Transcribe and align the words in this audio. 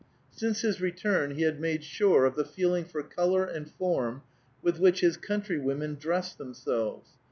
Since 0.31 0.61
his 0.61 0.81
return 0.81 1.35
he 1.35 1.43
had 1.43 1.59
made 1.59 1.83
sure 1.83 2.25
of 2.25 2.35
the 2.35 2.43
feeling 2.43 2.85
for 2.85 3.03
color 3.03 3.45
and 3.45 3.69
form 3.69 4.23
with 4.63 4.79
which 4.79 5.01
his 5.01 5.15
country 5.15 5.59
women 5.59 5.93
dressed 5.93 6.39
themselves. 6.39 7.11